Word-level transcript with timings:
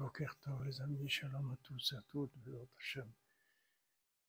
Boker 0.00 0.34
les 0.64 0.80
amis, 0.80 1.10
shalom 1.10 1.50
à 1.52 1.56
tous 1.62 1.92
et 1.92 1.96
à 1.96 2.02
toutes. 2.08 2.32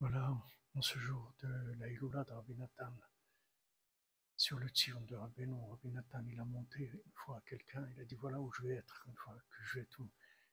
Voilà, 0.00 0.36
en 0.74 0.82
ce 0.82 0.98
jour 0.98 1.32
de 1.40 1.48
la 1.78 1.88
Iloula 1.88 2.24
de 2.24 2.32
Rabbi 2.32 2.54
Nathan, 2.56 2.94
sur 4.36 4.58
le 4.58 4.68
tir 4.70 5.00
de 5.00 5.16
Rabbeinu, 5.16 5.54
Rabbi 5.70 5.88
Nathan, 5.88 6.22
il 6.26 6.38
a 6.38 6.44
monté 6.44 6.90
une 6.92 7.12
fois 7.14 7.38
à 7.38 7.40
quelqu'un, 7.48 7.88
il 7.88 8.00
a 8.02 8.04
dit 8.04 8.16
voilà 8.16 8.38
où 8.38 8.52
je 8.52 8.64
vais 8.64 8.74
être, 8.74 9.02
une 9.08 9.16
fois 9.16 9.34
que 9.48 9.62
je 9.62 9.78
vais 9.78 9.86
tout, 9.86 10.10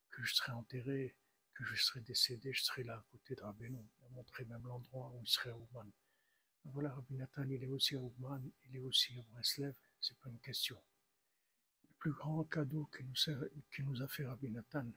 que 0.09 0.23
je 0.23 0.33
serai 0.35 0.53
enterré, 0.53 1.13
que 1.53 1.65
je 1.65 1.75
serai 1.75 1.99
décédé, 1.99 2.53
je 2.53 2.63
serai 2.63 2.83
là 2.83 2.93
à 2.93 3.05
côté 3.11 3.35
de 3.35 3.41
Rabbeinu. 3.41 3.85
Il 3.99 4.05
a 4.05 4.09
montré 4.11 4.45
même 4.45 4.65
l'endroit 4.65 5.11
où 5.13 5.19
il 5.21 5.27
serait 5.27 5.49
à 5.49 5.57
Ouman. 5.57 5.91
Voilà, 6.63 6.93
Rabbi 6.93 7.15
Nathan, 7.15 7.43
il 7.43 7.61
est 7.61 7.67
aussi 7.67 7.97
à 7.97 7.99
Ouman, 7.99 8.49
il 8.69 8.77
est 8.77 8.79
aussi 8.79 9.19
à 9.19 9.23
Breslev, 9.33 9.75
c'est 9.99 10.17
pas 10.19 10.29
une 10.29 10.39
question. 10.39 10.81
Le 11.89 11.93
plus 11.95 12.13
grand 12.13 12.45
cadeau 12.45 12.89
qu'il 12.95 13.85
nous, 13.85 14.01
a 14.01 14.07
fait 14.07 14.25
Rabbi 14.25 14.49
Nathan, 14.49 14.89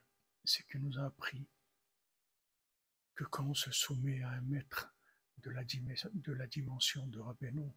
c'est 0.44 0.66
qu'il 0.66 0.80
nous 0.80 0.98
a 0.98 1.06
appris 1.06 1.46
que 3.14 3.24
quand 3.24 3.44
on 3.44 3.54
se 3.54 3.70
soumet 3.70 4.22
à 4.22 4.30
un 4.30 4.40
maître 4.40 4.94
de 5.38 5.50
la, 5.50 5.64
dimension 5.64 7.06
de 7.06 7.20
Rabbeinu, 7.20 7.70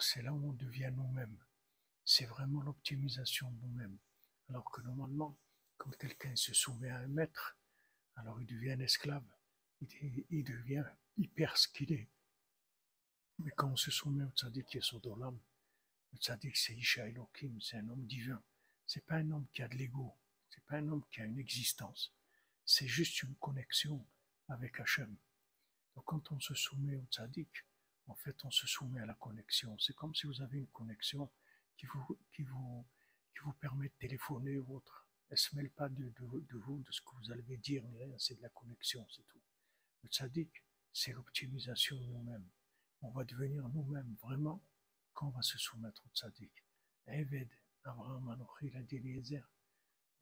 c'est 0.00 0.22
là 0.22 0.32
où 0.32 0.50
on 0.50 0.52
devient 0.52 0.92
nous-mêmes. 0.94 1.38
C'est 2.04 2.26
vraiment 2.26 2.62
l'optimisation 2.62 3.50
de 3.50 3.60
nous-mêmes. 3.62 3.98
Alors 4.48 4.70
que 4.70 4.80
normalement, 4.82 5.36
quand 5.76 5.90
quelqu'un 5.96 6.36
se 6.36 6.54
soumet 6.54 6.90
à 6.90 6.98
un 6.98 7.08
maître, 7.08 7.56
alors 8.16 8.40
il 8.40 8.46
devient 8.46 8.76
esclave, 8.80 9.24
il, 9.80 10.44
devient, 10.44 10.84
il 11.16 11.28
perd 11.28 11.56
ce 11.56 11.68
qu'il 11.68 11.92
est. 11.92 12.08
Mais 13.38 13.50
quand 13.50 13.68
on 13.68 13.76
se 13.76 13.90
soumet 13.90 14.24
au 14.24 14.30
tzaddik 14.30 14.66
qui 14.66 14.78
est 14.78 14.82
Sodolam, 14.82 15.38
le 16.12 16.18
tzaddik 16.18 16.56
c'est 16.56 16.74
Isha 16.74 17.08
Elohim, 17.08 17.60
c'est 17.60 17.76
un 17.78 17.88
homme 17.88 18.06
divin. 18.06 18.42
C'est 18.86 19.04
pas 19.04 19.16
un 19.16 19.30
homme 19.30 19.46
qui 19.52 19.62
a 19.62 19.68
de 19.68 19.76
l'ego, 19.76 20.14
c'est 20.56 20.64
pas 20.64 20.76
un 20.76 20.88
homme 20.88 21.04
qui 21.10 21.20
a 21.20 21.24
une 21.26 21.38
existence. 21.38 22.14
C'est 22.64 22.86
juste 22.86 23.22
une 23.22 23.34
connexion 23.36 24.04
avec 24.48 24.80
Hachem. 24.80 25.14
Donc 25.94 26.04
quand 26.06 26.32
on 26.32 26.40
se 26.40 26.54
soumet 26.54 26.96
au 26.96 27.04
tzaddik, 27.10 27.66
en 28.06 28.14
fait 28.14 28.42
on 28.44 28.50
se 28.50 28.66
soumet 28.66 29.00
à 29.00 29.06
la 29.06 29.14
connexion. 29.14 29.78
C'est 29.78 29.94
comme 29.94 30.14
si 30.14 30.26
vous 30.26 30.40
avez 30.40 30.58
une 30.58 30.68
connexion 30.68 31.30
qui 31.76 31.84
vous, 31.86 32.18
qui 32.32 32.42
vous, 32.42 32.86
qui 33.34 33.40
vous 33.40 33.52
permet 33.52 33.88
de 33.88 33.94
téléphoner 33.98 34.56
ou 34.58 34.76
autre. 34.76 35.06
Elle 35.28 35.34
ne 35.34 35.36
se 35.36 35.56
mêle 35.56 35.70
pas 35.70 35.90
de, 35.90 36.08
de, 36.08 36.56
vous, 36.56 36.80
de 36.80 36.92
ce 36.92 37.02
que 37.02 37.10
vous 37.16 37.30
allez 37.32 37.56
dire, 37.58 37.84
ni 37.84 37.98
rien, 37.98 38.16
c'est 38.18 38.36
de 38.36 38.42
la 38.42 38.48
connexion, 38.48 39.06
c'est 39.10 39.26
tout. 39.28 39.42
Le 40.04 40.08
tzaddik, 40.08 40.64
c'est 40.92 41.12
l'optimisation 41.12 42.00
de 42.00 42.06
nous-mêmes. 42.06 42.48
On 43.02 43.10
va 43.10 43.24
devenir 43.24 43.68
nous-mêmes 43.68 44.16
vraiment 44.22 44.64
quand 45.12 45.26
on 45.26 45.30
va 45.30 45.42
se 45.42 45.58
soumettre 45.58 46.02
au 46.06 46.16
tzaddik. 46.16 46.64
Eved, 47.08 47.50
Abraham 47.84 48.30
Anochi, 48.30 48.68
il 48.68 48.76
a 48.76 48.82
dit 48.82 48.98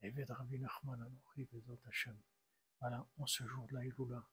Eved 0.02 0.30
Rabbi 0.30 0.58
Nachman 0.58 1.00
Anochi. 1.00 1.48
Voilà, 2.80 3.06
en 3.16 3.26
ce 3.26 3.46
jour 3.46 3.66
de 3.66 3.74
la 3.74 3.84
Iloula, 3.84 4.28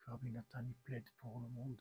que 0.00 0.10
Rabbi 0.10 0.30
Nathan 0.30 0.64
y 0.66 0.74
plaide 0.74 1.10
pour 1.16 1.40
le 1.40 1.48
monde, 1.48 1.80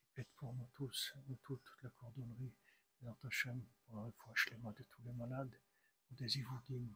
qui 0.00 0.08
plaide 0.12 0.32
pour 0.36 0.54
nous 0.54 0.68
tous, 0.74 1.14
nous 1.26 1.36
toutes, 1.36 1.62
toute 1.62 1.82
la 1.82 1.90
cordonnerie, 1.90 2.54
Bezot 3.00 3.18
Hashem, 3.24 3.62
pour 3.84 3.96
la 3.96 4.02
refouach 4.02 4.48
de 4.50 4.82
tous 4.84 5.02
les 5.02 5.12
malades, 5.12 5.60
pour 6.06 6.16
des 6.16 6.38
Ivudim, 6.38 6.88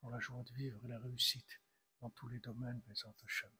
pour 0.00 0.10
la 0.10 0.18
joie 0.18 0.42
de 0.42 0.52
vivre 0.52 0.84
et 0.84 0.88
la 0.88 0.98
réussite 0.98 1.60
dans 2.00 2.10
tous 2.10 2.28
les 2.28 2.40
domaines, 2.40 2.80
Bezot 2.86 3.14
Hashem. 3.24 3.50